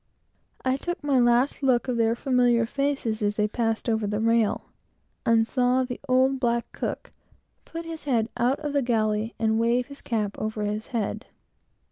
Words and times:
I 0.65 0.77
took 0.77 1.03
my 1.03 1.19
last 1.19 1.61
look 1.61 1.87
of 1.87 1.95
their 1.95 2.15
familiar 2.15 2.65
faces 2.65 3.21
as 3.21 3.35
they 3.35 3.47
got 3.47 3.87
over 3.87 4.07
the 4.07 4.19
rail, 4.19 4.63
and 5.27 5.45
saw 5.45 5.83
the 5.83 5.99
old 6.09 6.39
black 6.39 6.65
cook 6.71 7.11
put 7.65 7.85
his 7.85 8.05
head 8.05 8.27
out 8.35 8.57
of 8.61 8.73
the 8.73 8.81
galley, 8.81 9.35
and 9.37 9.59
wave 9.59 9.85
his 9.89 10.01
cap 10.01 10.39
over 10.39 10.63
his 10.63 10.87
head. 10.87 11.27